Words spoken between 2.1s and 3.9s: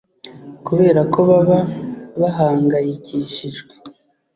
bahangayikishijwe